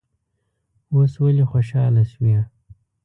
[0.93, 2.37] اوس ولې خوشاله شوې.